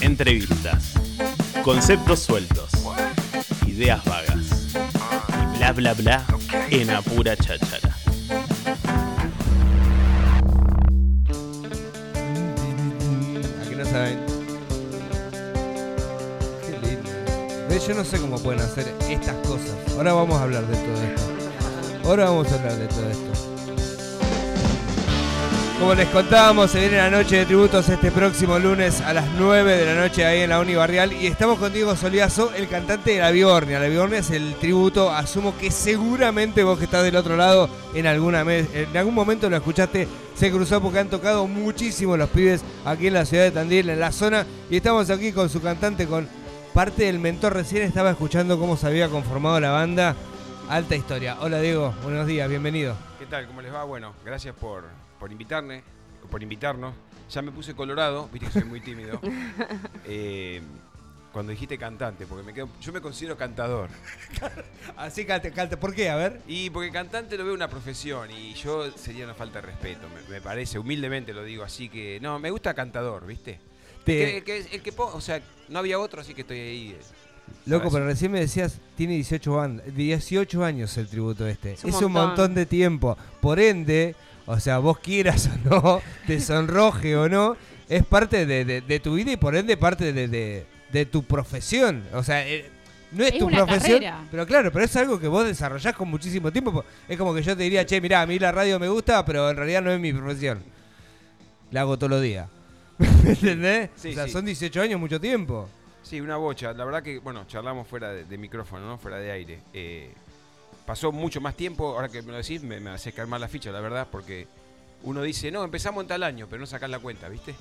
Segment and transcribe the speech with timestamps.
[0.00, 0.92] Entrevistas.
[1.62, 2.70] Conceptos sueltos.
[3.66, 4.74] Ideas vagas.
[5.54, 6.24] Y bla bla bla
[6.70, 7.96] en apura cháchara.
[13.64, 14.18] Aquí no saben.
[17.68, 19.74] Qué Yo no sé cómo pueden hacer estas cosas.
[19.96, 22.08] Ahora vamos a hablar de todo esto.
[22.08, 23.55] Ahora vamos a hablar de todo esto.
[25.78, 29.76] Como les contábamos, se viene la noche de tributos este próximo lunes a las 9
[29.76, 31.12] de la noche ahí en la Uni Barrial.
[31.12, 33.78] Y estamos con Diego Soliazo, el cantante de La Biornia.
[33.78, 38.06] La Biornia es el tributo, asumo que seguramente vos que estás del otro lado, en,
[38.06, 42.62] alguna me- en algún momento lo escuchaste, se cruzó porque han tocado muchísimo los pibes
[42.86, 44.46] aquí en la ciudad de Tandil, en la zona.
[44.70, 46.26] Y estamos aquí con su cantante, con
[46.72, 47.52] parte del mentor.
[47.52, 50.16] Recién estaba escuchando cómo se había conformado la banda.
[50.70, 51.36] Alta historia.
[51.42, 52.96] Hola Diego, buenos días, bienvenido.
[53.20, 53.46] ¿Qué tal?
[53.46, 53.84] ¿Cómo les va?
[53.84, 54.82] Bueno, gracias por,
[55.18, 55.82] por invitarme,
[56.30, 56.94] por invitarnos.
[57.30, 59.20] Ya me puse colorado, viste que soy muy tímido.
[60.08, 60.60] Eh,
[61.32, 63.90] cuando dijiste cantante, porque me quedo, yo me considero cantador.
[64.96, 65.76] Así cante, cante.
[65.76, 66.08] ¿Por qué?
[66.08, 66.40] A ver.
[66.46, 70.26] Y porque cantante lo veo una profesión y yo sería una falta de respeto, me,
[70.36, 73.58] me parece, humildemente lo digo, así que no, me gusta cantador, ¿viste?
[74.04, 76.40] Te- El que, el que- el que po- o sea, no había otro, así que
[76.42, 76.90] estoy ahí.
[76.98, 77.04] eh,
[77.66, 81.72] Loco, pero recién me decías, tiene 18, ban- 18 años el tributo este.
[81.74, 82.12] Es un un, montón.
[82.28, 83.18] montón de tiempo.
[83.42, 84.14] Por ende,
[84.46, 87.56] o sea, vos quieras o no, te sonroje o no,
[87.88, 91.22] es parte de, de- de tu vida y por ende parte de, de- de tu
[91.24, 92.04] profesión.
[92.14, 92.70] O sea, eh,
[93.12, 94.24] no es, Es tu una profesión, carrera.
[94.30, 96.72] pero claro, pero es algo que vos desarrollás con muchísimo tiempo.
[96.72, 99.24] po- Es como que yo te diría, che, mirá, a mí la radio me gusta,
[99.24, 100.62] pero en realidad no es mi profesión.
[101.70, 102.48] La hago todos los días.
[102.98, 103.90] ¿Me entendés?
[103.96, 104.30] Sí, o sea, sí.
[104.30, 105.68] son 18 años, mucho tiempo.
[106.02, 106.72] Sí, una bocha.
[106.72, 108.98] La verdad que, bueno, charlamos fuera de, de micrófono, ¿no?
[108.98, 109.58] Fuera de aire.
[109.74, 110.10] Eh,
[110.86, 113.48] pasó mucho más tiempo, ahora que me lo decís, me, me hace caer mal la
[113.48, 114.46] ficha, la verdad, porque
[115.02, 117.54] uno dice, no, empezamos en tal año, pero no sacan la cuenta, ¿viste?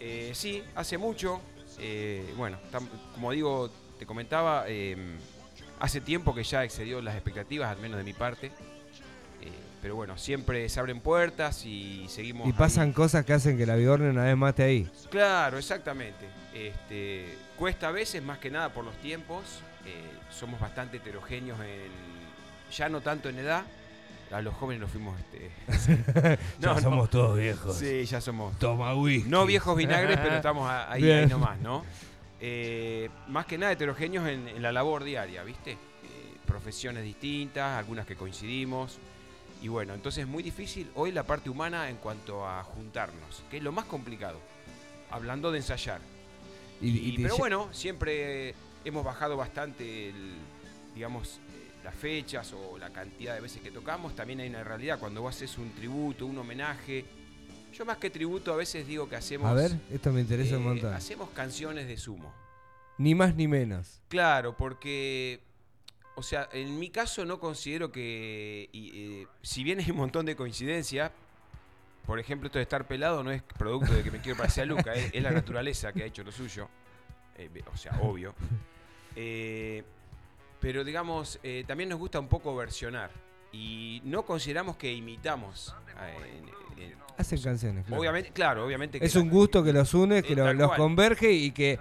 [0.00, 1.40] Eh, sí, hace mucho.
[1.78, 4.96] eh, bueno, tam- como digo, te comentaba, eh,
[5.78, 8.46] hace tiempo que ya excedió las expectativas, al menos de mi parte.
[9.42, 9.50] Eh,
[9.80, 12.46] pero bueno, siempre se abren puertas y seguimos.
[12.46, 12.56] Y ahí.
[12.58, 14.90] pasan cosas que hacen que la Bigorne una vez más esté ahí.
[15.10, 16.26] Claro, exactamente.
[16.54, 19.44] Este, cuesta a veces, más que nada por los tiempos.
[19.86, 22.19] eh, somos bastante heterogéneos en.
[22.72, 23.64] Ya no tanto en edad.
[24.30, 25.18] A los jóvenes nos fuimos.
[25.20, 27.76] Este, Ya somos todos viejos.
[27.76, 28.56] Sí, ya somos.
[28.58, 29.28] Toma whisky.
[29.28, 31.84] No viejos vinagres, pero estamos ahí, ahí nomás, ¿no?
[32.40, 35.72] Eh, más que nada heterogéneos en, en la labor diaria, ¿viste?
[35.72, 35.76] Eh,
[36.46, 38.98] profesiones distintas, algunas que coincidimos.
[39.62, 43.58] Y bueno, entonces es muy difícil hoy la parte humana en cuanto a juntarnos, que
[43.58, 44.38] es lo más complicado.
[45.10, 46.00] Hablando de ensayar.
[46.80, 48.54] Y- Y- pero bueno, siempre
[48.84, 50.34] hemos bajado bastante, el,
[50.94, 51.40] digamos,
[51.90, 54.14] las fechas o la cantidad de veces que tocamos.
[54.14, 57.04] También hay una realidad, cuando vos haces un tributo, un homenaje.
[57.72, 59.50] Yo más que tributo a veces digo que hacemos...
[59.50, 60.94] A ver, esto me interesa un eh, montón.
[60.94, 62.32] Hacemos canciones de sumo.
[62.98, 64.00] Ni más ni menos.
[64.08, 65.40] Claro, porque...
[66.14, 68.68] O sea, en mi caso no considero que...
[68.72, 71.10] y, eh, si bien hay un montón de coincidencias,
[72.06, 74.66] por ejemplo, esto de estar pelado no es producto de que me quiero parecer a
[74.66, 76.68] Luca, es, es la naturaleza que ha hecho lo suyo.
[77.36, 78.34] Eh, o sea, obvio.
[79.16, 79.82] Eh,
[80.60, 83.10] pero digamos, eh, también nos gusta un poco versionar.
[83.52, 85.74] Y no consideramos que imitamos.
[86.02, 86.40] eh,
[86.78, 87.84] en- en- Hacen canciones.
[87.84, 88.00] claro.
[88.00, 90.66] obviamente, claro, obviamente que es un gusto que los une, que Eh, lo- tal los
[90.68, 90.78] cual.
[90.78, 91.78] converge y que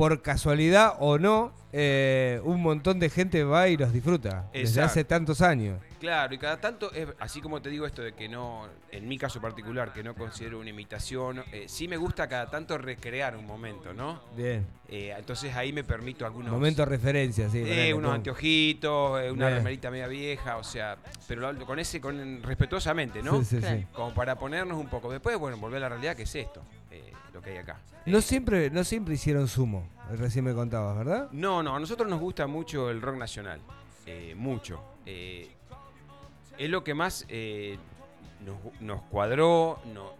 [0.00, 4.48] por casualidad o no, eh, un montón de gente va y los disfruta.
[4.50, 5.78] Desde hace tantos años.
[6.00, 9.18] Claro, y cada tanto, es, así como te digo esto de que no, en mi
[9.18, 13.44] caso particular, que no considero una imitación, eh, sí me gusta cada tanto recrear un
[13.44, 14.22] momento, ¿no?
[14.34, 14.66] Bien.
[14.88, 16.50] Eh, entonces ahí me permito algunos...
[16.50, 17.62] Momento de referencia, sí.
[17.62, 19.58] eh, unos anteojitos, eh, una Bien.
[19.58, 20.96] remerita media vieja, o sea,
[21.28, 23.44] pero lo con ese, con respetuosamente, ¿no?
[23.44, 23.86] Sí, sí, sí.
[23.92, 25.12] Como para ponernos un poco.
[25.12, 27.80] Después, bueno, volver a la realidad, que es esto, eh, lo que hay acá.
[28.06, 31.28] No Eh, siempre, no siempre hicieron sumo, recién me contabas, ¿verdad?
[31.32, 33.60] No, no, a nosotros nos gusta mucho el rock nacional.
[34.06, 34.82] eh, mucho.
[35.06, 37.26] Es lo que más
[38.44, 40.12] nos, nos cuadró, no,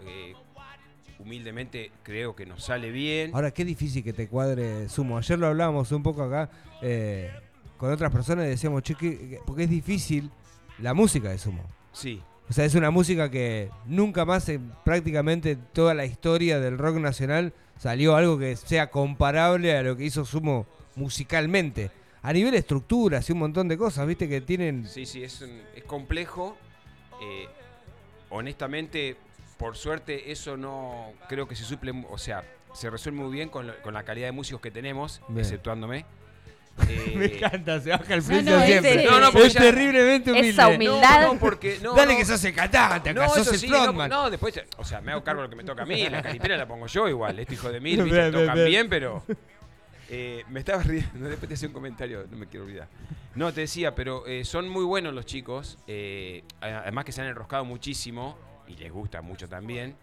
[1.19, 3.35] humildemente creo que nos sale bien.
[3.35, 5.19] Ahora, qué difícil que te cuadre sumo.
[5.19, 6.51] Ayer lo hablábamos un poco acá
[6.83, 7.31] eh,
[7.77, 10.31] con otras personas y decíamos, che, que- que- porque es difícil
[10.79, 11.63] la música de sumo.
[11.93, 16.79] Sí, O sea, es una música que nunca más en prácticamente toda la historia del
[16.79, 20.67] rock nacional salió algo que sea comparable a lo que hizo Sumo
[20.97, 21.93] musicalmente.
[22.23, 24.87] A nivel estructuras y un montón de cosas, viste, que tienen...
[24.87, 26.57] sí, sí, es, un- es complejo.
[27.23, 27.47] eh,
[28.31, 29.17] honestamente,
[29.59, 32.45] por suerte, eso no creo que se suple, o sea,
[32.75, 35.41] se resuelve muy bien con, lo- con la calidad de músicos que tenemos, Bien.
[35.41, 36.05] exceptuándome.
[36.89, 38.97] Eh, Me encanta, se baja el precio no, es siempre.
[38.97, 40.49] de- No, no, porque es ya- terriblemente humilde.
[40.51, 41.21] Esa humildad.
[41.23, 41.79] No, no, porque.
[41.83, 42.19] No, Dale no.
[42.19, 44.11] que sos el cantante, acá No, sos el sí, no, frontman.
[44.11, 46.23] no, después, o sea, me hago cargo de lo que me toca a mí, la
[46.23, 48.19] caripera la pongo yo igual, este hijo de mil, ¿viste?
[48.21, 48.67] bien, tocan bien.
[48.67, 49.23] bien, pero
[50.09, 52.89] eh, me estaba riendo, después te hacía un comentario, no me quiero olvidar.
[53.35, 57.29] No, te decía, pero eh, son muy buenos los chicos, eh, además que se han
[57.29, 58.37] enroscado muchísimo,
[58.67, 59.95] y les gusta mucho también,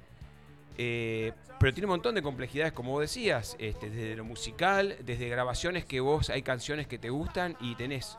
[0.77, 5.27] eh, pero tiene un montón de complejidades, como vos decías, este, desde lo musical, desde
[5.29, 8.18] grabaciones que vos, hay canciones que te gustan y tenés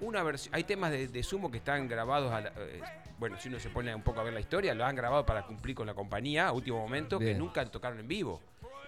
[0.00, 2.80] una versión, hay temas de, de Sumo que están grabados, a la- eh,
[3.18, 5.44] bueno, si uno se pone un poco a ver la historia, lo han grabado para
[5.44, 8.40] cumplir con la compañía a último momento, que nunca tocaron en vivo.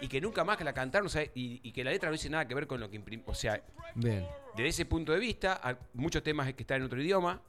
[0.03, 2.13] Y que nunca más que la cantaron, o sea, y, y que la letra no
[2.15, 3.23] dice nada que ver con lo que imprimió.
[3.29, 3.61] O sea,
[3.97, 4.25] Bien.
[4.57, 7.43] desde ese punto de vista, hay muchos temas que están en otro idioma.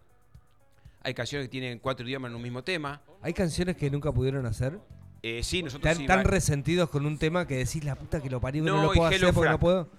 [1.04, 3.02] Hay canciones que tienen cuatro idiomas en un mismo tema.
[3.22, 4.80] ¿Hay canciones que nunca pudieron hacer?
[5.24, 8.22] Eh, sí, nosotros Tan, sí, tan va- resentidos con un tema que decís la puta
[8.22, 9.62] que lo parió, no, No, lo y puedo Hello hacer porque no Frank.
[9.62, 9.90] puedo.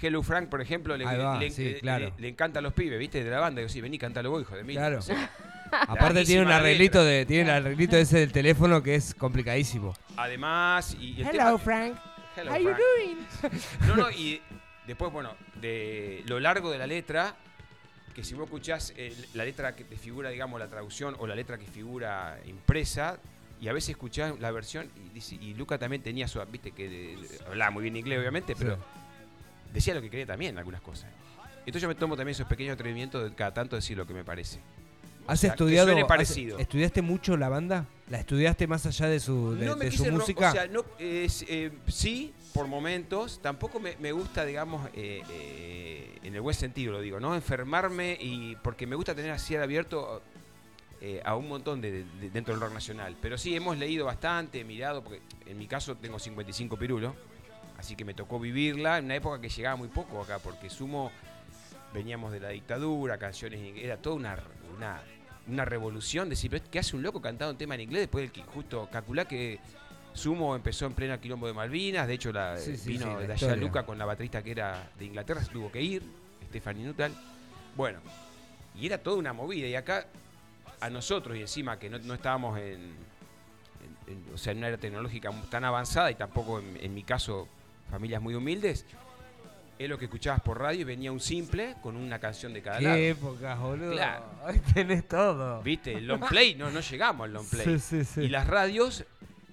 [0.00, 2.06] Hello Frank, por ejemplo, le, Ahí va, le- sí, le- claro.
[2.16, 3.22] le- le encanta a los pibes, ¿viste?
[3.24, 3.60] De la banda.
[3.60, 4.74] Digo, sí, vení, cántalo vos, hijo de mí.
[4.74, 5.00] Claro.
[5.70, 9.94] Aparte tiene un larguísima arreglito de, tiene el arreglito ese del teléfono que es complicadísimo.
[10.16, 11.96] Además, y el tema- Frank.
[12.36, 12.78] Hello, How you Frank.
[12.78, 13.88] doing?
[13.88, 14.40] No, no, y
[14.86, 17.34] después, bueno, de lo largo de la letra,
[18.14, 21.34] que si vos escuchás eh, la letra que te figura, digamos, la traducción o la
[21.34, 23.18] letra que figura impresa,
[23.60, 26.88] y a veces escuchás la versión, y, dice- y Luca también tenía su, viste, que
[26.88, 28.82] de- de- hablaba muy bien inglés, obviamente, pero Sí.
[29.72, 31.10] decía lo que quería también, algunas cosas.
[31.60, 34.24] Entonces yo me tomo también esos pequeños atrevimientos de cada tanto decir lo que me
[34.24, 34.60] parece.
[35.26, 35.94] ¿Has sea, que estudiado?
[35.94, 36.58] has- parecido.
[36.58, 37.86] ¿Estudiaste mucho la banda?
[38.08, 40.48] ¿La estudiaste más allá de su, de, no me de quise su música?
[40.48, 41.28] O sea, no, eh,
[41.88, 43.42] sí, por momentos.
[43.42, 47.34] Tampoco me, me gusta, digamos, eh, eh, en el buen sentido lo digo, ¿no?
[47.34, 50.22] Enfermarme y porque me gusta tener así abierto
[51.00, 53.16] eh, a un montón de, de- dentro del rock nacional.
[53.20, 57.14] Pero sí, hemos leído bastante, mirado, porque en mi caso tengo 55 pirulos,
[57.78, 61.10] así que me tocó vivirla en una época que llegaba muy poco acá, porque sumo,
[61.94, 64.36] veníamos de la dictadura, canciones, era toda una,
[64.76, 65.00] una,
[65.46, 68.32] una revolución, decir, "Pero, ¿qué hace un loco cantando un tema en inglés después del
[68.32, 69.58] que justo calculá que
[70.14, 73.32] Sumo empezó en plena quilombo de Malvinas, de hecho la, Sí, sí, vino sí, de
[73.32, 73.54] allá.
[73.54, 76.02] Luca con la baterista que era de Inglaterra, se tuvo que ir,
[76.48, 77.12] Stephanie Nuttall.
[77.76, 78.00] Bueno,
[78.74, 80.06] y era toda una movida, y acá
[80.80, 84.68] a nosotros, y encima que no, no estábamos en, en- en- o sea, en una
[84.68, 87.48] era tecnológica tan avanzada, y tampoco en, en mi caso,
[87.90, 88.84] familias muy humildes,
[89.78, 92.80] es lo que escuchabas por radio y venía un simple con una canción de cada
[92.80, 92.96] lado.
[92.96, 93.92] Qué épocas, boludo.
[93.92, 94.24] Claro.
[94.44, 95.62] Ahí tenés todo.
[95.62, 95.94] ¿Viste?
[95.94, 97.64] El long play, no, no llegamos al long play.
[97.64, 98.20] Sí, sí, sí.
[98.22, 99.04] Y las radios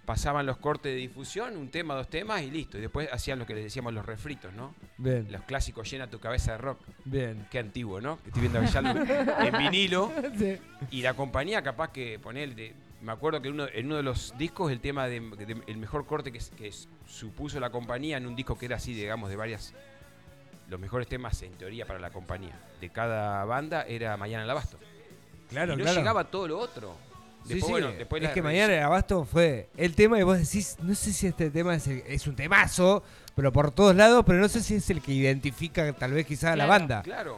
[0.06, 2.78] pasaban los cortes de difusión, un tema, dos temas y listo.
[2.78, 4.74] Y después hacían lo que les decíamos los refritos, ¿no?
[4.98, 6.80] Bien, Los clásicos llena tu cabeza de rock.
[7.06, 7.48] bien.
[7.50, 8.19] Qué antiguo, ¿no?
[8.25, 10.12] Estoy viendo lo- en vinilo.
[10.38, 10.57] Sí.
[10.92, 14.38] Y la compañía capaz que poner de, me acuerdo que uno, en uno de los
[14.38, 16.72] discos el tema de, de- el mejor corte que, que
[17.07, 19.74] supuso la compañía en un disco que era así, digamos, de varias
[20.69, 24.80] los mejores temas en teoría para la compañía de cada banda era Mañana el Abasto.
[25.50, 25.98] Claro, y no claro.
[26.00, 26.96] llegaba todo lo otro.
[27.45, 30.24] Sí, Después, sí, bueno, después es la que mañana el abasto fue el tema y
[30.24, 33.03] vos decís, no sé si este tema es, el- es un temazo,
[33.36, 36.53] pero por todos lados, pero no sé si es el que identifica tal vez quizás
[36.53, 37.03] a la banda.
[37.03, 37.38] Claro,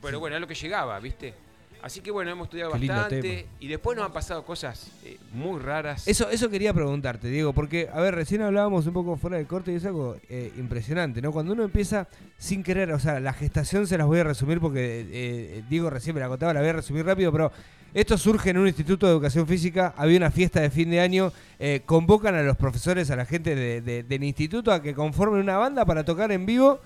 [0.00, 1.34] pero bueno, es lo que llegaba, ¿viste?
[1.80, 5.60] Así que bueno, hemos estudiado Qué bastante y después nos han pasado cosas eh, muy
[5.60, 6.08] raras.
[6.08, 9.72] Eso, eso quería preguntarte, Diego, porque, a ver, recién hablábamos un poco fuera del corte
[9.72, 11.30] y es algo eh, impresionante, ¿no?
[11.30, 15.06] Cuando uno empieza sin querer, o sea, la gestación se las voy a resumir porque
[15.10, 17.52] eh, Diego recién me la contaba, la voy a resumir rápido, pero
[18.00, 21.32] esto surge en un instituto de educación física, había una fiesta de fin de año,
[21.58, 25.40] eh, convocan a los profesores, a la gente de- de- del instituto a que conformen
[25.40, 26.80] una banda para tocar en vivo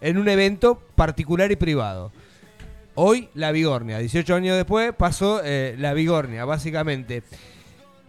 [0.00, 2.12] en un evento particular y privado.
[2.94, 7.22] Hoy la Bigornia, 18 años después pasó eh, la Bigornia, básicamente.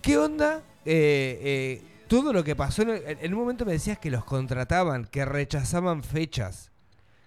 [0.01, 0.61] ¿Qué onda?
[0.85, 5.05] eh, todo lo que pasó, en, el- en un momento me decías que los contrataban,
[5.05, 6.69] que rechazaban fechas,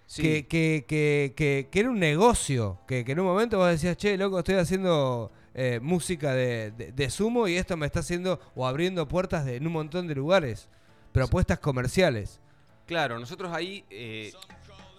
[0.09, 0.47] Sí, que,
[0.87, 4.55] que, que, que- era un negocio, que, en un momento vos decías, che, loco, estoy
[4.55, 9.43] haciendo eh, música de, de- de sumo y esto me está haciendo o abriendo puertas
[9.45, 10.69] de, en un montón de lugares,
[11.11, 12.39] propuestas comerciales.
[12.85, 14.31] claro, nosotros ahí, eh,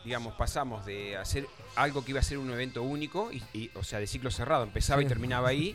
[0.05, 3.83] digamos, pasamos de hacer algo que iba a ser un evento único, y, y, o
[3.83, 5.09] sea, de ciclo cerrado, empezaba y Sí.
[5.09, 5.75] terminaba ahí.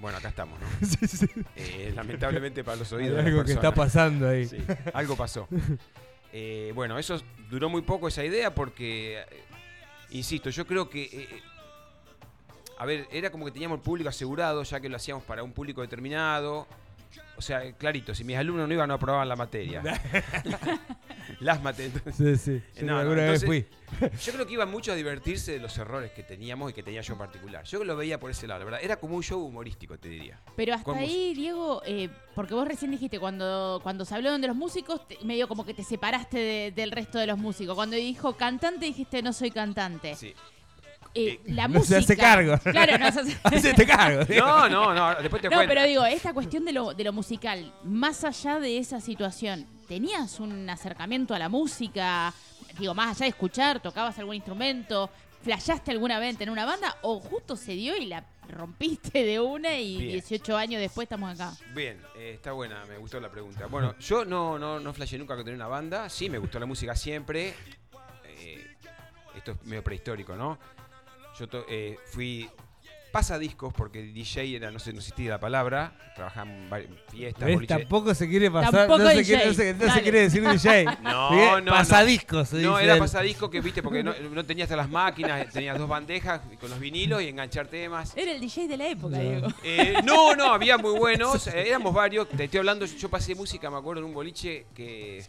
[0.00, 0.66] Bueno, acá estamos, ¿no?
[1.56, 3.16] Eh, lamentablemente para los Hay oídos.
[3.16, 4.46] de algo que está pasando ahí.
[4.46, 4.58] Sí,
[4.94, 5.46] algo pasó.
[6.32, 7.20] Eh, bueno, eso
[7.50, 9.26] duró muy poco esa idea porque, eh,
[10.10, 11.42] insisto, yo creo que, eh, eh,
[12.78, 15.52] a ver, era como que teníamos el público asegurado, ya que lo hacíamos para un
[15.52, 16.66] público determinado.
[17.36, 19.82] O sea, clarito, si mis alumnos no iban, no aprobaban la materia.
[21.40, 21.86] las maté.
[21.86, 22.80] Entonces, Sí, sí.
[22.80, 23.66] Yo No, no, alguna vez fui.
[24.24, 27.00] yo creo que iban mucho a divertirse de los errores que teníamos y que tenía
[27.00, 27.64] yo en particular.
[27.64, 28.80] Yo lo veía por ese lado, la verdad.
[28.82, 30.40] Era como un show humorístico, te diría.
[30.56, 34.46] Pero hasta Con ahí, Diego, eh, porque vos recién dijiste, cuando, cuando se habló de
[34.46, 37.74] los músicos, te- medio como que te separaste de- del resto de los músicos.
[37.74, 40.14] Cuando dijo cantante, dijiste no soy cantante.
[40.14, 40.34] Sí.
[41.14, 41.98] Eh, la No se música.
[41.98, 42.58] hace cargo.
[42.58, 44.24] Claro, no se hace Hacete cargo.
[44.26, 44.44] tío.
[44.46, 45.74] No, no, no, después te No, cuento.
[45.74, 50.38] pero digo, esta cuestión de lo, de lo musical, más allá de esa situación, ¿tenías
[50.40, 52.32] un acercamiento a la música?
[52.78, 55.10] Digo, más allá de escuchar, ¿tocabas algún instrumento?
[55.42, 56.96] ¿Flashaste alguna vez en tener una banda?
[57.02, 60.12] ¿O justo se dio y la rompiste de una y Bien.
[60.12, 61.52] 18 años después estamos acá?
[61.74, 63.66] Bien, eh, está buena, me gustó la pregunta.
[63.66, 66.08] Bueno, yo no, no, no flashé nunca con tener una banda.
[66.08, 67.54] Sí, me gustó la música siempre.
[68.24, 68.66] Eh,
[69.36, 70.58] esto es medio prehistórico, ¿no?
[71.38, 72.48] Yo to- eh, fui
[73.10, 75.92] pasadiscos porque DJ era, no sé, no existía la palabra.
[76.14, 77.54] Trabajaba en fiestas, ¿Ves?
[77.54, 77.74] boliche.
[77.78, 78.72] Tampoco se quiere pasar.
[78.86, 79.24] Tampoco no, se DJ.
[79.24, 80.84] quiere, no, se, no se quiere decir DJ.
[81.02, 81.72] No, no, no.
[81.72, 82.98] Pasadiscos, se No, dice era él.
[82.98, 86.78] pasadisco que viste, porque no, no tenías hasta las máquinas, tenías dos bandejas con los
[86.78, 88.12] vinilos y enganchar temas.
[88.16, 89.22] Era el DJ de la época, No.
[89.22, 89.48] Diego.
[89.64, 92.28] Eh, no, no, había muy buenos, eh, éramos varios.
[92.28, 95.24] Te estoy hablando, yo pasé música, me acuerdo, en un boliche que.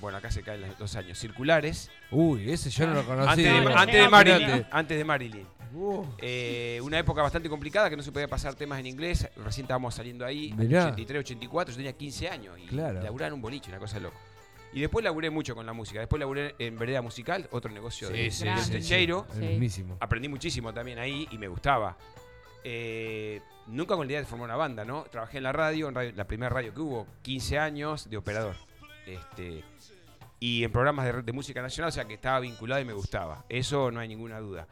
[0.00, 1.90] Bueno, acá se caen los- los años circulares.
[2.10, 3.30] Uy, ese yo no lo conocía.
[3.32, 4.08] Antes de, no, antes de.
[4.08, 4.66] Marilyn.
[4.70, 5.46] Antes de Marilyn.
[5.74, 9.28] Uh, Eh, una época bastante complicada que no se podía pasar temas en inglés.
[9.36, 10.84] Recién estábamos saliendo ahí, Mirá.
[10.84, 11.72] 83, 84.
[11.72, 13.02] Yo tenía 15 años y Claro.
[13.02, 14.16] laburaba en un boliche, una cosa loca.
[14.72, 16.00] Y después laburé mucho con la música.
[16.00, 19.26] Después laburé en Vereda Musical, otro negocio de, sí, del sí, Techeiro.
[19.34, 19.46] el Sí.
[19.48, 19.96] mismísimo.
[20.00, 21.96] Aprendí muchísimo también ahí y me gustaba.
[22.64, 25.04] Eh, nunca con la idea de formar una banda, ¿no?
[25.04, 28.54] Trabajé en la radio, en radio- la primera radio que hubo, 15 años de operador.
[29.06, 29.64] Este,
[30.40, 33.44] y en programas de, de música nacional, o sea que estaba vinculado y me gustaba.
[33.48, 34.66] Eso no hay ninguna duda.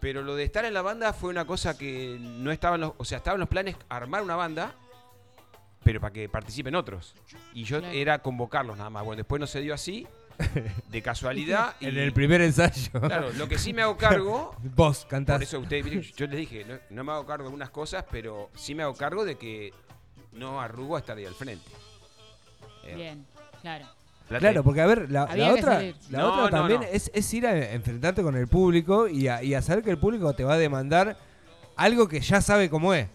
[0.00, 2.92] Pero lo de estar en la banda fue una cosa que no estaba en los,
[2.96, 4.74] o sea, estaba en los planes armar una banda,
[5.84, 7.14] pero para que participen otros.
[7.52, 7.94] Y yo Claro.
[7.94, 9.04] era convocarlos nada más.
[9.04, 10.06] Bueno, después no se dio así,
[10.88, 11.76] de casualidad.
[11.80, 12.98] y, En el primer ensayo.
[12.98, 15.42] Claro, lo que sí me hago cargo Vos por cantás.
[15.42, 18.74] eso ustedes, yo les dije, no, no me hago cargo de algunas cosas, pero sí
[18.74, 19.74] me hago cargo de que
[20.32, 21.70] no arrugo a estar ahí al frente.
[22.84, 23.26] Eh, Bien,
[23.60, 23.86] claro.
[24.38, 26.86] Claro, porque a ver, la, otra, la No, otra no, también no.
[26.86, 29.98] Es, es ir a enfrentarte con el público y a, y a saber que el
[29.98, 31.16] público te va a demandar
[31.76, 33.08] algo que ya sabe cómo es.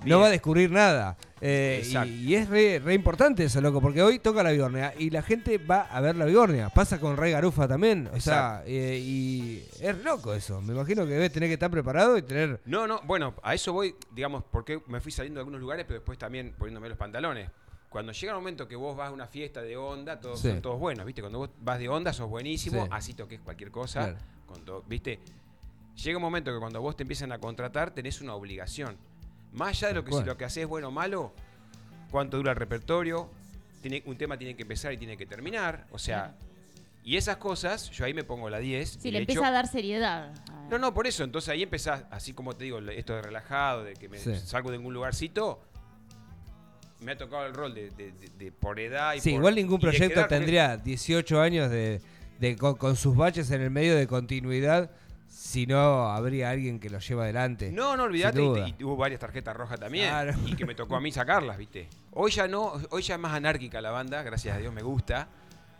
[0.00, 0.10] Bien.
[0.10, 1.16] No va a descubrir nada.
[1.40, 5.22] Eh, y es re, re importante eso, loco, porque hoy toca la Bigornia y la
[5.22, 6.68] gente va a ver la Bigornia.
[6.70, 8.08] Pasa con Rey Garufa también.
[8.14, 10.60] O sea, eh, y es loco eso.
[10.60, 12.60] Me imagino que debes tener que estar preparado y tener.
[12.64, 16.00] No, no, bueno, a eso voy, digamos, porque me fui saliendo de algunos lugares, pero
[16.00, 17.50] después también poniéndome los pantalones.
[17.94, 20.48] Cuando llega el momento que vos vas a una fiesta de onda, todos Sí.
[20.48, 21.20] son todos buenos, ¿viste?
[21.22, 22.90] Cuando vos vas de onda sos buenísimo, Sí.
[22.92, 24.18] así toques cualquier cosa, Claro.
[24.46, 25.20] con todo, ¿viste?
[26.02, 28.96] Llega un momento que cuando vos te empiezan a contratar tenés una obligación.
[29.52, 31.32] Más allá de lo que, si lo que haces es bueno o malo,
[32.10, 33.30] cuánto dura el repertorio,
[33.80, 36.34] tiene, un tema tiene que empezar y tiene que terminar, o sea,
[37.04, 38.98] y esas cosas, yo ahí me pongo la 10.
[39.00, 40.34] Sí, y le empieza hecho- a dar seriedad.
[40.68, 41.22] no, no, por eso.
[41.22, 44.34] Entonces ahí empezás, así como te digo, esto de relajado, de que me Sí.
[44.34, 45.60] salgo de algún lugarcito.
[47.00, 49.54] Me ha tocado el rol de, de- de- de por edad y Sí, por- igual
[49.56, 52.00] ningún proyecto tendría 18 años de,
[52.58, 54.90] con, con sus baches en el medio de continuidad
[55.28, 57.72] si no habría alguien que lo lleva adelante.
[57.72, 58.38] No, no, olvídate.
[58.38, 60.08] Sin Y, y hubo varias tarjetas rojas también.
[60.08, 60.34] Claro.
[60.46, 61.88] Y que me tocó a mí sacarlas, ¿viste?
[62.12, 65.28] Hoy ya no, hoy ya es más anárquica la banda, gracias a Dios me gusta.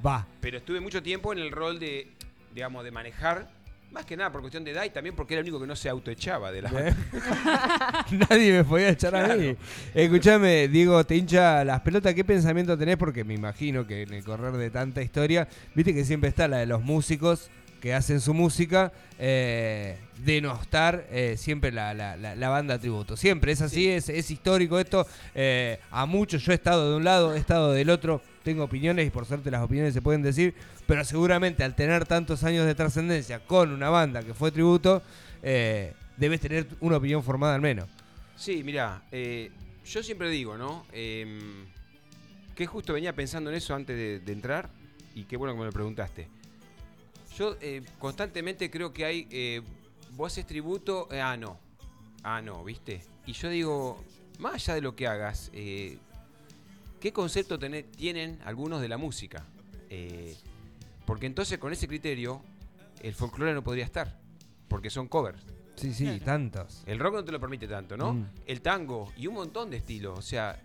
[0.04, 0.26] Va.
[0.40, 2.12] Pero estuve mucho tiempo en el rol de,
[2.52, 3.48] digamos, de manejar.
[3.94, 5.76] Más que nada por cuestión de edad y también porque era el único que no
[5.76, 6.70] se autoechaba de la.
[6.70, 6.94] ¿Eh?
[8.28, 9.54] Nadie me podía echar a mí.
[9.94, 12.12] Escuchame, Diego, te hincha las pelotas.
[12.12, 12.96] ¿Qué pensamiento tenés?
[12.96, 15.46] Porque me imagino que en el correr de tanta historia,
[15.76, 21.36] viste que siempre está la de los músicos que hacen su música, eh, denostar eh,
[21.38, 23.16] siempre la, la- la- la banda tributo.
[23.16, 25.06] Siempre es así, es, es histórico esto.
[25.36, 29.06] Eh, a muchos yo he estado de un lado, he estado del otro, tengo opiniones
[29.06, 30.54] y por suerte las opiniones se pueden decir,
[30.86, 35.02] pero seguramente al tener tantos años de trascendencia con una banda que fue tributo,
[35.42, 37.88] eh, debes tener una opinión formada al menos.
[38.36, 40.86] Sí, mira, yo siempre digo, ¿no?
[40.92, 41.66] Em,
[42.54, 44.70] que justo venía pensando en eso antes de, de entrar
[45.14, 46.28] y qué bueno que me lo preguntaste.
[47.36, 49.62] Yo eh, constantemente creo que hay, eh,
[50.12, 51.58] vos haces tributo, eh, ah, no,
[52.22, 53.02] ah, no, ¿viste?
[53.26, 54.04] Y yo digo,
[54.38, 55.98] más allá de lo que hagas, eh,
[57.04, 59.44] ¿qué concepto tené- tienen algunos de la música?
[59.90, 60.34] Eh,
[61.04, 62.40] porque entonces con ese criterio,
[63.02, 64.18] el folclore no podría estar,
[64.68, 65.38] porque son covers.
[65.76, 66.24] Sí, sí, Claro.
[66.24, 66.82] tantos.
[66.86, 68.14] El rock no te lo permite tanto, ¿no?
[68.14, 68.26] Mm.
[68.46, 70.18] El tango y un montón de estilos.
[70.18, 70.58] O sea,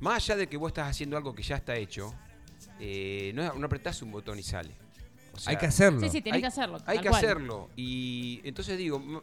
[0.00, 2.14] más allá de que vos estás haciendo algo que ya está hecho,
[2.80, 4.70] eh, no, no apretás un botón y sale.
[5.34, 6.00] O sea, Hay que hacerlo.
[6.00, 6.78] Sí, sí, tenés hay- que hacerlo.
[6.86, 7.22] Hay que cual.
[7.22, 7.68] hacerlo.
[7.76, 9.22] Y entonces digo,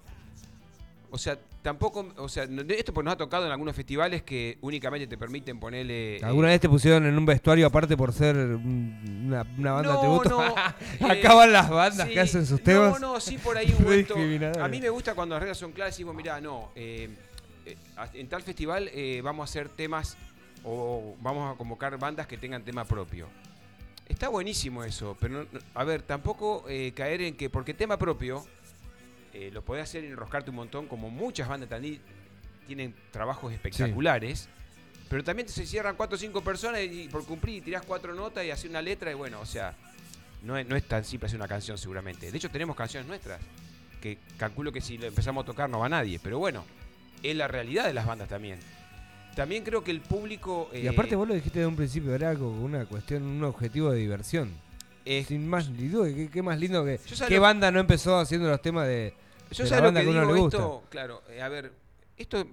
[1.15, 5.05] O sea, tampoco, o sea, esto pues nos ha tocado en algunos festivales que únicamente
[5.05, 6.17] te permiten ponerle...
[6.17, 9.93] eh, ¿Alguna vez te pusieron en un vestuario aparte por ser un- una, una banda
[9.93, 10.29] No, tributo?
[10.29, 10.55] no,
[11.13, 12.99] eh, van las bandas sí, que hacen sus temas.
[12.99, 13.83] No, no, sí por ahí un.
[14.59, 17.09] A mí me gusta cuando las reglas son claras y decimos, mirá, no, eh,
[18.15, 18.89] en tal festival
[19.23, 20.17] vamos a hacer temas
[20.63, 23.27] o vamos a convocar bandas que tengan tema propio.
[24.09, 26.65] Está buenísimo eso, pero a ver, tampoco
[26.95, 28.43] caer en que porque tema propio
[29.33, 31.99] eh, lo podés hacer y enroscarte un montón, como muchas bandas también
[32.67, 34.47] tienen trabajos espectaculares.
[35.09, 38.51] Pero también se cierran cuatro o cinco personas y por cumplir tirás cuatro notas y
[38.51, 39.75] haces una letra y bueno, o sea,
[40.41, 42.31] no es, no es tan simple hacer una canción seguramente.
[42.31, 43.39] De hecho tenemos canciones nuestras
[44.01, 46.65] que calculo que si lo empezamos a tocar no va nadie, pero bueno,
[47.21, 48.59] es la realidad de las bandas también.
[49.35, 50.69] También creo que el público...
[50.73, 53.91] Y eh, aparte vos lo dijiste de un principio, era algo, una cuestión, un objetivo
[53.91, 54.51] de diversión.
[55.05, 56.99] eh, Sin más ni duda, ¿qué, qué más lindo que...
[57.27, 59.13] ¿Qué banda no empezó haciendo los temas de...
[59.57, 60.57] Yo sabes lo que que uno digo le gusta.
[60.57, 61.71] esto, claro, eh, a ver,
[62.17, 62.45] esto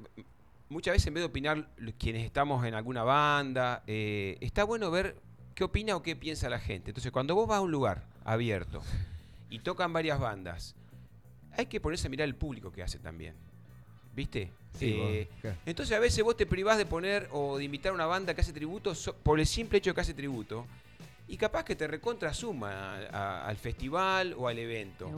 [0.69, 5.17] muchas veces en vez de opinar quienes estamos en alguna banda, eh, está bueno ver
[5.55, 6.91] qué opina o qué piensa la gente.
[6.91, 8.83] Entonces, cuando vos vas a un lugar abierto
[9.51, 10.75] y tocan varias bandas,
[11.57, 13.35] hay que ponerse a mirar el público que hace también.
[14.15, 14.51] ¿Viste?
[14.79, 15.29] Sí, Eh,
[15.67, 18.41] entonces a veces vos te privás de poner o de invitar a una banda que
[18.41, 20.67] hace tributo so- por el simple hecho de que hace tributo.
[21.31, 25.09] Y capaz que te recontra suma a- a- al festival o al evento.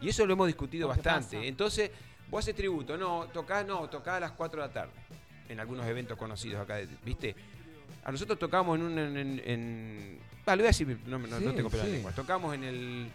[0.00, 1.36] Y eso lo hemos discutido Porque bastante.
[1.38, 1.46] pasa.
[1.48, 1.90] Entonces,
[2.30, 4.92] vos haces tributo, no, tocás, no, tocás a las 4 de la tarde.
[5.48, 7.34] En algunos eventos conocidos acá, ¿viste?
[8.04, 8.98] A nosotros tocamos en un.
[8.98, 11.88] En, en- en- ah, lo voy a decir, no, no, Sí, no tengo pelo en
[11.88, 11.92] sí.
[11.94, 12.12] lengua.
[12.12, 13.10] Tocamos en el.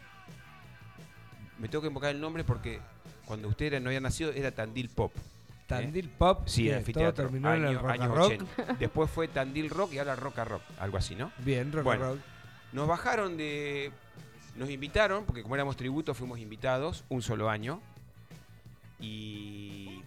[1.59, 2.79] Me tengo que invocar el nombre porque
[3.25, 5.11] cuando usted era- no había nacido era Tandil Pop.
[5.67, 7.25] Tandil Pop, Sí, todo anfiteatro.
[7.25, 8.25] terminó en el rock años and rock.
[8.57, 8.73] 80.
[8.79, 10.61] Después fue Tandil Rock y ahora Rock a Rock.
[10.79, 11.31] Algo así, ¿no?
[11.39, 12.05] Bien, rock Bueno.
[12.05, 12.23] and roll.
[12.73, 13.91] Nos bajaron de.
[14.55, 17.79] Nos invitaron, porque como éramos tributo, fuimos invitados un solo año.
[18.99, 20.01] Y.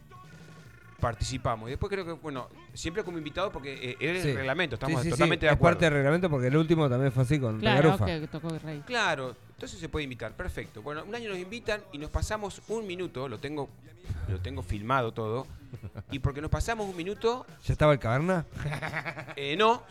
[1.00, 1.69] Participamos.
[1.69, 4.29] Y después creo que, bueno, siempre como invitado porque eh, era Sí.
[4.31, 5.76] el reglamento, estamos Sí, sí, sí, totalmente de es acuerdo.
[5.76, 8.83] parte del reglamento porque el último también fue así con Claro, que tocó el rey.
[8.87, 10.81] Claro, entonces se puede invitar, perfecto.
[10.81, 13.69] Bueno, un año nos invitan y nos pasamos un minuto, lo tengo,
[14.31, 15.47] lo tengo filmado todo.
[16.11, 18.47] Y porque nos pasamos un minuto, ¿Ya estaba el caverna?
[19.37, 19.83] Eh, no,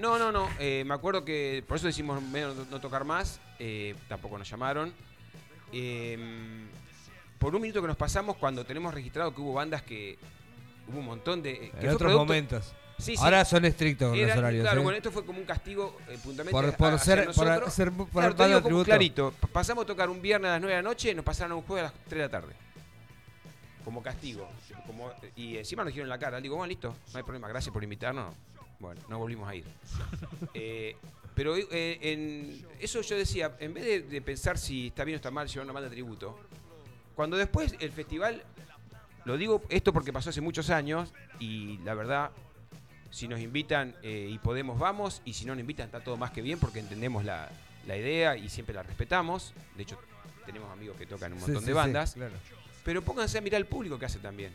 [0.00, 0.48] no, no, no.
[0.58, 3.38] Eh, me acuerdo que por eso decimos menos no, no tocar más.
[3.58, 4.94] eh, tampoco nos llamaron.
[5.72, 6.18] Eh,
[7.38, 10.18] por un minuto que nos pasamos cuando tenemos registrado que hubo bandas que
[10.88, 12.72] hubo un montón de que En otros producto- momentos.
[13.02, 13.22] Sí, sí.
[13.22, 14.62] Ahora son estrictos con Era- los horarios.
[14.62, 14.84] claro, ¿eh?
[14.84, 18.46] bueno, esto fue como un castigo eh, puntualmente por, ser, por ser por Claro, te
[18.46, 18.84] digo como tributo.
[18.84, 19.34] clarito.
[19.52, 21.62] Pasamos a tocar un viernes a las 9 de la noche nos pasaron a un
[21.62, 22.52] jueves a las 3 de la tarde.
[23.84, 24.48] Como castigo.
[24.86, 26.40] Como, y encima nos dijeron en la cara.
[26.40, 28.34] Digo, bueno, listo, no hay problema, gracias por invitarnos.
[28.78, 29.64] Bueno, no volvimos a ir.
[30.54, 30.96] Eh,
[31.34, 35.16] pero eh, en eso yo decía, en vez de, de pensar si está bien o
[35.16, 36.38] está mal llevar una banda de tributo,
[37.16, 38.42] cuando después el festival,
[39.24, 42.30] lo digo esto porque pasó hace muchos años y la verdad,
[43.12, 46.30] si nos invitan eh, y podemos, vamos, y si no nos invitan está todo más
[46.30, 47.50] que bien porque entendemos la,
[47.86, 49.52] la idea y siempre la respetamos.
[49.76, 49.98] De hecho,
[50.46, 52.14] tenemos amigos que tocan un montón sí, de sí, bandas.
[52.14, 52.34] claro.
[52.84, 54.52] Pero pónganse a mirar el público que hace también.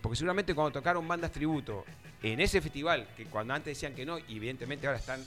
[0.00, 1.84] Porque seguramente cuando tocaron bandas tributo
[2.22, 5.24] en ese festival, que cuando antes decían que no, y evidentemente ahora están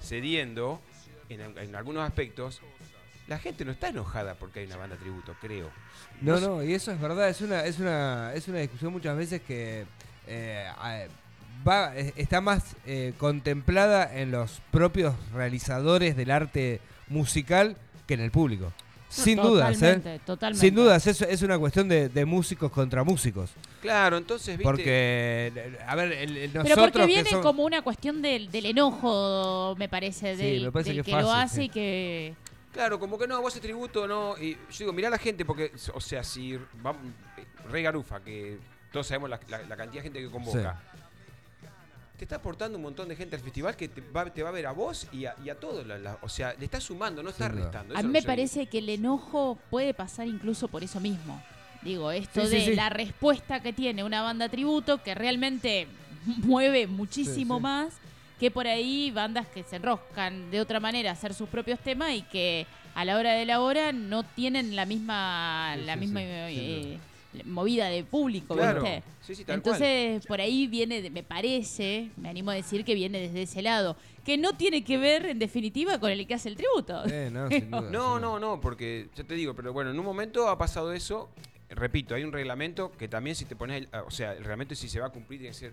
[0.00, 0.80] cediendo
[1.30, 2.60] en, en algunos aspectos,
[3.28, 5.70] la gente no está enojada porque hay una banda tributo, creo.
[6.20, 9.42] No, no, y eso es verdad, es una, es una, es una discusión muchas veces
[9.42, 9.86] que
[10.26, 10.68] eh,
[11.66, 18.30] va, está más eh, contemplada en los propios realizadores del arte musical que en el
[18.30, 18.72] público.
[19.10, 19.74] Sin dudas, ¿eh?
[19.96, 20.66] Totalmente, totalmente.
[20.66, 23.50] Sin dudas, es, es una cuestión de, de músicos contra músicos.
[23.80, 24.64] Claro, entonces, ¿viste?
[24.64, 28.50] Porque, a ver, el, el- Pero nosotros porque que viene son- como una cuestión del,
[28.50, 31.56] del enojo, me parece, Sí, del, me parece del que que, es lo fácil, hace
[31.56, 31.62] sí.
[31.62, 32.34] y que...
[32.70, 34.36] Claro, como que no, vos haces tributo, no.
[34.38, 37.00] Y yo digo, mirá a la gente, porque, o sea, si vamos,
[37.70, 38.58] Rey Garufa, que
[38.92, 40.82] todos sabemos la, la- la cantidad de gente que convoca,
[42.18, 44.52] te está aportando un montón de gente al festival que te va, te va a
[44.52, 45.86] ver a vos y a, y a todos.
[45.86, 47.96] la- la- o sea, le está sumando, no está restando.
[47.96, 48.26] A mí me digo.
[48.26, 51.40] parece que el enojo puede pasar incluso por eso mismo.
[51.82, 52.74] Digo, esto Sí, de sí.
[52.74, 55.86] la respuesta que tiene una banda tributo que realmente
[56.42, 57.62] mueve muchísimo Sí, sí.
[57.62, 57.94] más
[58.40, 62.12] que por ahí bandas que se enroscan de otra manera a hacer sus propios temas
[62.14, 66.00] y que a la hora de la hora no tienen la misma Sí, la sí,
[66.00, 66.98] misma sí, eh,
[67.44, 69.02] movida de público, Claro, ¿viste?
[69.22, 69.74] sí, sí, tal cual.
[69.74, 73.62] Entonces, por ahí viene, de- me parece, me animo a decir que viene desde ese
[73.62, 77.04] lado, que no tiene que ver, en definitiva, con el que hace el tributo.
[77.06, 78.40] Eh, no, sin duda, No, sin no, duda.
[78.40, 81.28] no, porque ya te digo, pero bueno, en un momento ha pasado eso.
[81.70, 84.88] Repito, hay un reglamento que también si te pones, el- o sea, el reglamento si
[84.88, 85.72] se va a cumplir tiene que ser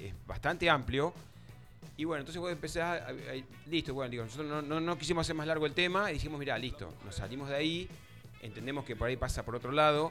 [0.00, 1.12] es bastante amplio.
[1.96, 4.96] Y bueno, entonces vos empezás a, a- a- listo, bueno, digo, nosotros no, no, no
[4.98, 7.88] quisimos hacer más largo el tema y dijimos, mira, listo, nos salimos de ahí,
[8.42, 10.10] entendemos que por ahí pasa por otro lado.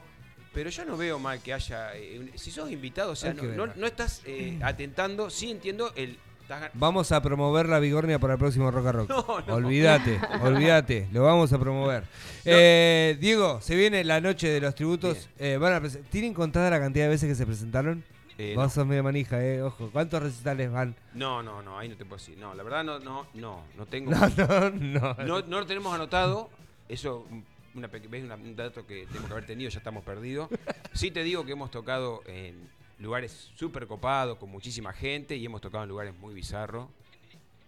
[0.54, 1.94] Pero yo no veo mal que haya.
[1.96, 3.56] eh, si sos invitado, o sea, Hay no, que ver.
[3.56, 5.28] no- no estás eh, atentando.
[5.30, 6.16] Sí entiendo el.
[6.42, 9.08] estás gan- Vamos a promover la Vigornia para el próximo Rock a Rock.
[9.28, 9.54] No, no.
[9.54, 12.04] Olvídate, olvídate, lo vamos a promover.
[12.44, 15.28] Eh, Diego, se viene la noche de los tributos.
[15.38, 18.04] Eh, van a ¿Tienen contada la cantidad de veces que se presentaron?
[18.36, 19.90] Eh, Vos sos medio manija, eh, ojo.
[19.92, 20.94] ¿Cuántos recitales van?
[21.14, 22.36] No, no, no, ahí no te puedo decir.
[22.36, 24.10] No, la verdad no, no, no, no tengo.
[24.14, 25.14] No, no, no.
[25.24, 26.50] No, no lo tenemos anotado.
[26.88, 27.40] Eso, mm,
[27.74, 27.88] una.
[28.24, 30.48] Una- un dato que tenemos que haber tenido, ya estamos perdidos.
[30.92, 35.60] Sí te digo que hemos tocado en lugares súper copados, con muchísima gente, y hemos
[35.60, 36.88] tocado en lugares muy bizarros.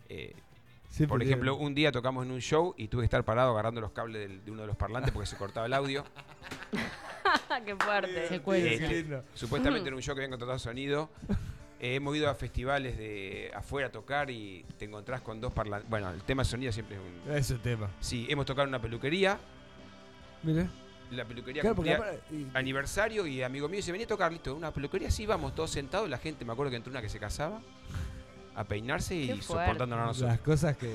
[0.09, 0.35] Eh,
[0.89, 3.81] Siempre por ejemplo, un día tocamos en un show y tuve que estar parado agarrando
[3.81, 6.05] los cables del- de uno de los parlantes porque se cortaba el audio.
[7.65, 8.29] Qué fuerte.
[8.29, 8.37] Se.
[8.37, 9.25] Eh, lindo.
[9.35, 11.11] Supuestamente en un show que habían contratado sonido.
[11.81, 15.91] Eh, hemos ido a festivales de afuera a tocar y te encontrás con dos parlantes.
[15.91, 17.33] Bueno, el tema de sonido siempre es un...
[17.35, 17.91] Es un tema.
[18.01, 19.39] Sí, hemos tocado en una peluquería.
[21.11, 24.33] La peluquería Claro, porque cumplía aparte- y- aniversario y amigo mío dice, venía a tocar,
[24.33, 27.09] listo, una peluquería, sí, vamos, todos sentados, la gente, me acuerdo que entró una que
[27.09, 27.61] se casaba
[28.57, 30.31] a peinarse y Qué soportándonos a nosotros.
[30.31, 30.93] las cosas que,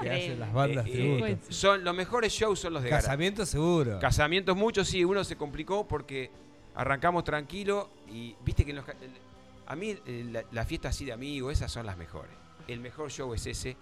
[0.00, 3.06] hacen las bandas Eh, eh, son los mejores shows son los de garage.
[3.06, 3.98] Casamiento seguro.
[4.00, 6.30] Casamientos muchos, sí, uno se complicó porque
[6.74, 9.12] arrancamos tranquilo y viste que en los ca- el-
[9.66, 12.32] a mí eh, la, la fiesta así de amigos, esas son las mejores.
[12.68, 13.76] El mejor show es ese.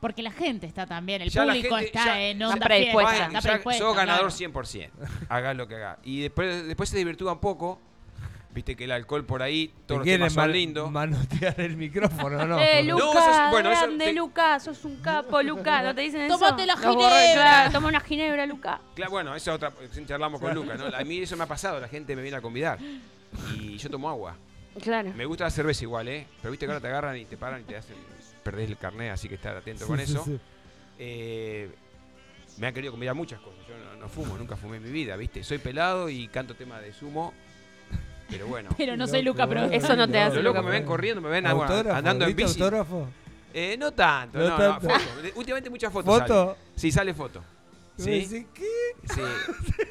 [0.00, 3.10] Porque la gente está también, el Ya público gente- está ya- en onda predispuesta.
[3.10, 4.36] fiesta, está predispuesta, sos ganador claro.
[4.36, 4.90] 100%.
[5.28, 5.98] Haga lo que haga.
[6.02, 7.78] Y después, después se divirtúa un poco.
[8.52, 10.90] Viste que el alcohol por ahí, ¿Te todos los temas son man- lindos.
[10.90, 12.58] manotear el micrófono no?
[12.60, 15.94] Eh, No, Luca, eso es- bueno, eso grande, te- Luca, sos un capo, Luca, ¿no
[15.94, 16.36] te dicen eso?
[16.36, 17.32] Tómate la Los ginebra.
[17.34, 18.80] claro, toma una ginebra, Luca.
[18.96, 19.72] Claro, bueno, esa es otra.
[20.06, 20.86] Charlamos con Lucas, ¿no?
[20.86, 22.78] A mí eso me ha pasado, la gente me viene a convidar.
[23.54, 24.34] Y yo tomo agua.
[24.82, 25.12] Claro.
[25.14, 26.26] Me gusta la cerveza igual, ¿eh?
[26.42, 27.96] Pero viste que ahora te agarran y te paran y te hacen.
[28.42, 30.24] Perdés el carnet, así que estar atento con Sí, eso.
[30.24, 30.38] sí.
[30.98, 31.70] Eh,
[32.58, 33.58] me han querido convidar muchas cosas.
[33.68, 35.42] Yo no, no fumo, nunca fumé en mi vida, ¿viste?
[35.44, 37.32] Soy pelado y canto temas de sumo.
[38.28, 38.70] Pero bueno.
[38.76, 39.64] Pero no soy Luca Pro.
[39.64, 41.96] Eso no te hace, Los Luca, locos me ven corriendo, me ven agua- ¿Autógrafo?
[41.96, 42.62] andando en ¿Viste bici.
[42.62, 43.08] autógrafo?
[43.52, 44.88] Eh, no tanto, No no, tanto.
[44.88, 45.04] no, foto.
[45.34, 46.18] Últimamente muchas fotos.
[46.20, 46.46] ¿Foto?
[46.54, 46.58] sale.
[46.76, 47.42] Sí, sale foto.
[47.96, 48.46] ¿Sí?
[48.54, 48.64] ¿Qué?
[49.12, 49.20] sí.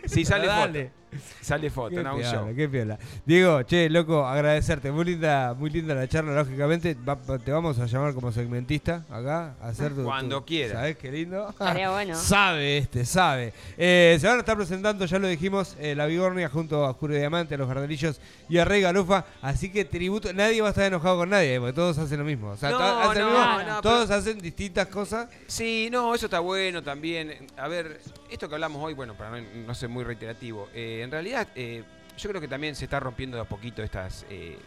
[0.06, 0.99] Sí, sale Pero foto.
[1.42, 2.56] Sale foto, Qué no, un piola, show.
[2.56, 3.00] qué piola.
[3.26, 4.92] Diego, che, loco, agradecerte.
[4.92, 6.96] Muy linda, muy linda la charla, lógicamente.
[7.08, 10.04] Va- te vamos a llamar como segmentista acá, a hacer tu.
[10.04, 10.74] Cuando tu- quieras.
[10.74, 11.50] ¿Sabés qué lindo?
[11.50, 12.16] Estaría bueno.
[12.20, 13.54] Sabe este, sabe.
[13.78, 17.14] Eh, se van a estar presentando, ya lo dijimos, eh, la Vigornia junto a Oscuro
[17.16, 19.26] Diamante, a los Gardelillos y a Rey Galufa.
[19.42, 22.50] Así que tributo, nadie va a estar enojado con nadie, porque todos hacen lo mismo.
[22.52, 25.28] O sea, No, to- hacen lo no, mismo, no, todos hacen distintas cosas.
[25.48, 27.48] Sí, no, eso está bueno también.
[27.58, 31.12] A ver, esto que hablamos hoy, bueno, para no, no ser muy reiterativo, eh, en
[31.12, 31.84] realidad eh,
[32.18, 34.58] yo creo que también se está rompiendo de a poquito estas, eh,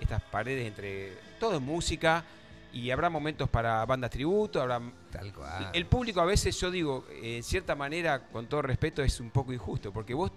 [0.00, 2.24] estas paredes entre todo es música
[2.72, 4.80] y habrá momentos para bandas tributo, habrá...
[5.10, 5.70] Tal cual.
[5.74, 9.30] El público a veces, yo digo, eh, en cierta manera, con todo respeto, es un
[9.30, 10.32] poco injusto, porque vos,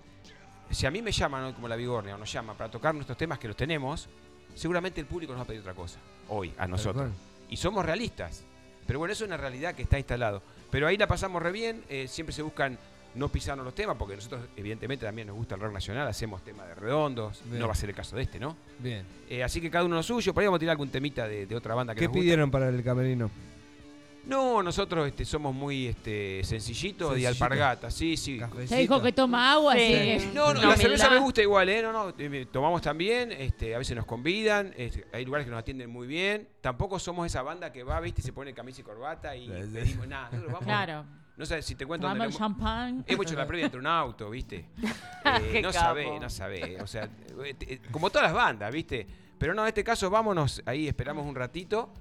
[0.70, 3.18] si a mí me llaman hoy como la Vigornia o nos llama para tocar nuestros
[3.18, 4.10] temas que los tenemos,
[4.54, 7.10] seguramente el público nos va a pedir otra cosa, hoy, a nosotros.
[7.50, 8.44] Y somos realistas.
[8.86, 10.42] Pero bueno, eso es una realidad que está instalado.
[10.70, 12.78] Pero ahí la pasamos re bien, eh, siempre se buscan
[13.16, 16.68] no pisarnos los temas, porque nosotros evidentemente también nos gusta el rock nacional, hacemos temas
[16.68, 17.60] de redondos, Bien.
[17.60, 18.56] no va a ser el caso de este, ¿no?
[18.80, 19.06] Bien.
[19.30, 21.46] Eh, así que cada uno lo suyo, por ahí vamos a tirar algún temita de,
[21.48, 22.22] de otra banda que ¿Qué nos gusta.
[22.22, 23.32] pidieron para el camerino?
[24.28, 27.44] No, nosotros este, somos muy este, sencillitos y Sencillito.
[27.46, 28.40] alpargatas, sí, sí.
[28.66, 29.82] Se dijo que toma agua, Sí.
[30.18, 30.34] así que...
[30.34, 31.84] No, no, Una la cerveza me gusta igual, ¿eh?
[31.84, 35.60] No, no, eh, tomamos también, este, a veces nos convidan, este, hay lugares que nos
[35.60, 36.48] atienden muy bien.
[36.60, 40.08] Tampoco somos esa banda que va, viste, y se pone camisa y corbata y pedimos
[40.08, 40.30] nada.
[40.32, 41.06] vamos- Claro.
[41.38, 43.04] No sé si te cuento dónde el lo champán.
[43.08, 44.66] Hemos hecho la previa entre un auto, ¿viste?
[45.42, 46.80] Eh, no sabés, no sabés.
[46.82, 47.06] O sea,
[47.44, 49.08] eh, eh, como todas las bandas, ¿viste?
[49.40, 51.92] Pero no, en este caso vámonos, ahí esperamos un ratito.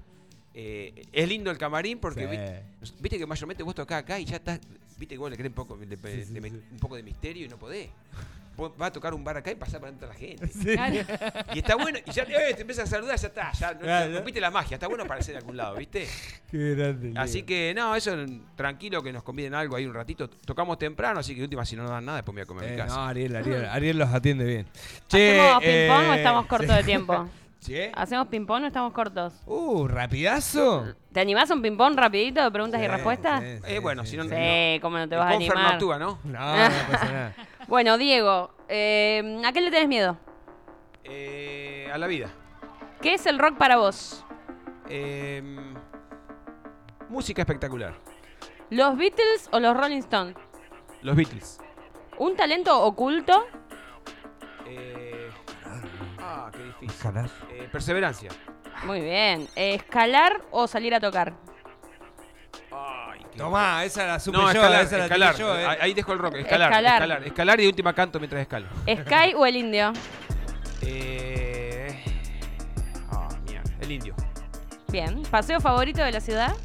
[0.53, 2.27] Eh, es lindo el camarín porque Sí.
[2.91, 4.59] vi- viste que mayormente vos tocás acá y ya estás,
[4.97, 6.61] viste que vos le querés un poco de, de- Sí, sí, de- sí.
[6.71, 7.89] un poco de misterio y no podés.
[8.57, 10.47] Vas a tocar un bar acá y pasás por dentro de la gente.
[10.75, 10.95] Claro.
[11.53, 14.13] Y está bueno, y ya eh, te empiezas a saludar, ya está, ya no, Claro.
[14.15, 16.07] rompiste la magia, está bueno aparecer de algún lado, ¿viste?
[16.49, 17.13] Qué grande.
[17.19, 17.47] Así Diego.
[17.47, 18.15] que no, eso
[18.55, 20.29] tranquilo que nos conviden algo ahí un ratito.
[20.29, 22.65] Tocamos temprano, así que última si no nos dan nada, después me voy a comer
[22.69, 22.95] mi Eh, casa.
[22.95, 24.67] no, Ariel, Ariel, Ariel los atiende bien.
[25.07, 26.75] ¿Hacemos ping-pong o eh, estamos cortos sí.
[26.77, 27.29] de tiempo?
[27.59, 27.79] ¿Sí?
[27.95, 29.33] ¿Hacemos ping-pong o estamos cortos?
[29.47, 30.93] Uh, rapidazo.
[31.11, 33.41] ¿Te animás a un ping-pong rapidito de preguntas y respuestas?
[33.41, 35.73] sí, Eh, bueno, si no- Sí, cómo no te El vas a Confer no animar.
[35.73, 36.19] actúa, ¿no?
[36.23, 36.31] No,
[36.69, 37.33] no pasa nada.
[37.67, 40.17] Bueno, Diego, eh, ¿a qué le tenés miedo?
[41.03, 42.29] Eh, a la vida.
[43.01, 44.23] ¿Qué es el rock para vos?
[44.89, 45.41] Eh,
[47.09, 47.95] música espectacular.
[48.69, 50.35] ¿Los Beatles o los Rolling Stones?
[51.01, 51.59] Los Beatles.
[52.17, 53.45] ¿Un talento oculto?
[54.67, 55.29] Eh,
[56.19, 57.11] ah, qué difícil.
[57.51, 58.29] Eh, perseverancia.
[58.85, 59.47] Muy bien.
[59.55, 61.33] ¿Escalar o salir a tocar?
[63.37, 65.35] Tomá, esa la supe No, yo, escalar, esa la escalar.
[65.35, 65.65] yo, eh.
[65.81, 66.35] Ahí- dejo el rock.
[66.35, 66.93] Escalar, Escalar.
[67.01, 67.23] escalar.
[67.27, 68.67] Escalar, y de última canto mientras escalo.
[68.83, 69.91] ¿Sky o el indio?
[70.81, 72.03] Eh...
[73.11, 73.69] Ah, mierda.
[73.81, 74.15] El indio.
[74.89, 75.21] Bien.
[75.29, 76.55] ¿Paseo favorito de la ciudad?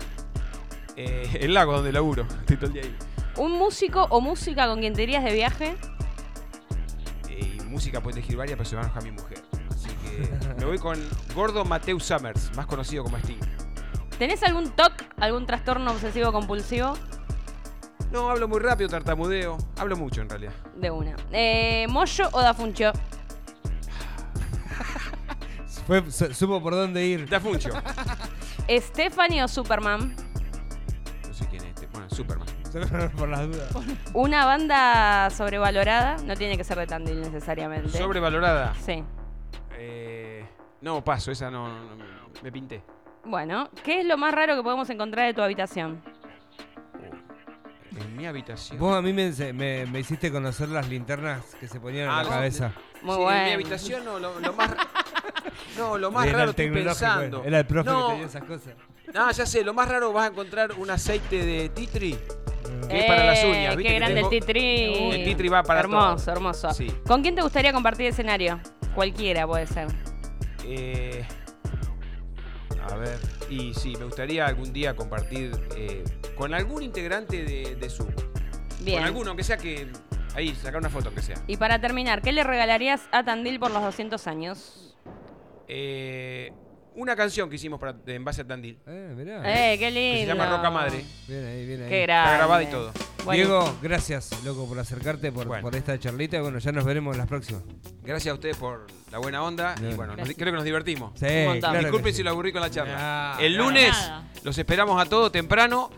[0.97, 2.27] Eh, el lago donde laburo.
[2.41, 2.97] Estoy todo el día ahí.
[3.37, 5.77] ¿Un músico o música con quien te irías de viaje?
[7.29, 9.39] Eh, y música puede elegir varias, pero se va a enojar mi mujer.
[9.75, 10.99] Así que me voy con
[11.35, 13.39] Gordo Mateus Summers, más conocido como Sting.
[14.21, 16.93] ¿Tenés algún TOC, algún trastorno obsesivo compulsivo?
[18.13, 19.57] No, hablo muy rápido, tartamudeo.
[19.79, 20.53] Hablo mucho en realidad.
[20.77, 21.17] De una.
[21.33, 22.93] Eh, ¿Moyo o Dafuncho?
[25.87, 27.31] Fue- su- supo por dónde ir.
[27.31, 27.71] Da Funcho.
[28.69, 30.15] ¿Stephanie o Superman?
[31.27, 31.87] No sé quién es este.
[31.87, 32.47] Bueno, Superman.
[33.17, 33.71] por las dudas.
[34.13, 36.19] ¿Una banda sobrevalorada?
[36.25, 37.89] No tiene que ser de Tandil necesariamente.
[37.97, 38.75] Sobrevalorada.
[38.85, 39.03] Sí.
[39.79, 40.45] Eh,
[40.83, 42.05] no, paso, esa no, no- no-
[42.43, 42.83] Me pinté.
[43.25, 46.03] Bueno, ¿qué es lo más raro que podemos encontrar de tu habitación?
[47.99, 48.79] En mi habitación.
[48.79, 52.17] Vos a mí me, me- me hiciste conocer las linternas que se ponían en Ah,
[52.19, 52.73] la no, cabeza.
[53.03, 53.39] Muy Sí, bueno.
[53.41, 54.71] En mi habitación no, lo, lo más.
[55.79, 57.45] No, lo más Era raro estoy tecnológico, pensando.
[57.45, 58.75] Era el profe no, que tenía esas cosas.
[59.15, 61.71] no, ya sé, lo más raro vas a encontrar un aceite de.
[61.75, 62.89] Ah.
[62.89, 64.95] Que es para las Eh, uñas, ¿viste Qué que grande tengo- el titri.
[65.31, 66.33] El tree va para Hermoso, todo.
[66.35, 66.73] hermoso.
[66.75, 66.93] Sí.
[67.07, 68.61] ¿Con quién te gustaría compartir escenario?
[68.95, 69.89] Cualquiera puede ser.
[70.65, 71.25] Eh,
[72.89, 76.05] a ver, y sí, me gustaría algún día compartir eh,
[76.37, 78.09] con algún integrante de, de Zoom.
[78.81, 78.99] Bien.
[78.99, 79.89] Con alguno, aunque sea que.
[80.35, 81.37] Ahí, sacar una foto, aunque sea.
[81.47, 84.97] Y para terminar, ¿qué le regalarías a Tandil por los 200 años?
[85.67, 86.53] Eh,
[86.95, 88.79] una canción que hicimos para, en base a Tandil.
[88.87, 89.43] Eh, mirá.
[89.73, 90.21] ¡Eh, qué Que lindo!
[90.21, 91.05] se llama Roca Madre.
[91.29, 91.89] Bien ahí, bien ahí.
[91.89, 92.25] Qué grande.
[92.31, 92.93] Está grabada y todo.
[93.25, 95.63] Bueno, Diego, gracias, loco, por acercarte, por, Bueno.
[95.63, 96.41] por esta charlita.
[96.41, 97.63] Bueno, ya nos veremos en las próximas.
[98.03, 99.75] Gracias a ustedes por la buena onda.
[99.79, 101.13] Y bueno, nos- creo que nos divertimos.
[101.19, 101.27] Sí,
[101.61, 102.17] claro Disculpen sí.
[102.19, 103.37] si lo aburrí con la charla.
[103.41, 104.29] El lunes Nada.
[104.43, 105.91] los esperamos a todos temprano.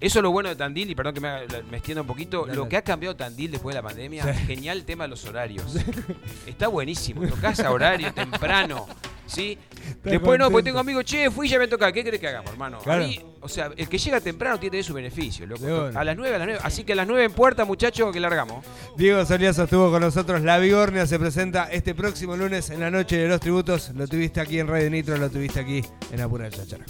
[0.00, 2.42] Eso es lo bueno de Tandil, y perdón que me, haga- me extienda un poquito.
[2.42, 2.54] Dale.
[2.56, 4.46] Lo que ha cambiado Tandil después de la pandemia, Sí.
[4.46, 5.74] genial el tema de los horarios.
[6.46, 7.26] Está buenísimo.
[7.26, 8.86] Tocás a horario temprano.
[9.26, 9.58] ¿Sí?
[10.04, 11.92] Después no, porque tengo amigos, che, fui y ya me toca.
[11.92, 12.78] ¿Qué querés que hagamos, hermano?
[12.78, 13.04] Claro.
[13.04, 15.90] Ahí, o sea, el que llega temprano tiene su beneficio, loco.
[15.94, 16.60] A las 9, a las 9.
[16.62, 18.64] Así que a las 9 en puerta, muchachos, que largamos.
[18.96, 20.42] Diego Soliazo estuvo con nosotros.
[20.42, 23.90] La Vigornia se presenta este próximo lunes en la noche de los tributos.
[23.94, 26.84] Lo tuviste aquí en Radio Nitro, lo tuviste aquí en Apura Chachara.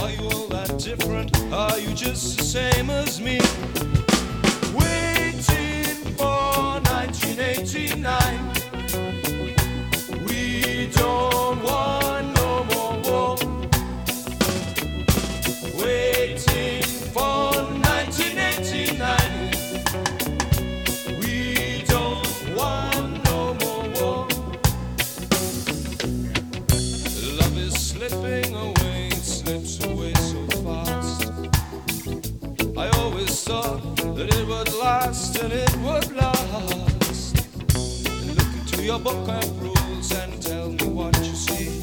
[0.00, 1.36] Are you all that different?
[1.52, 3.38] Are you just the same as me?
[4.74, 8.57] Waiting for 1989.
[38.88, 41.82] Your book of rules and tell me what you see.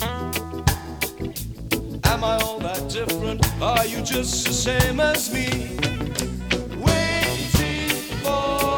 [2.04, 3.46] Am I all that different?
[3.62, 5.75] Are you just the same as me?